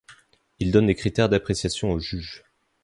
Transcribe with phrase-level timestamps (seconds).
[0.57, 2.43] Il donne des critères d'appréciation aux juges.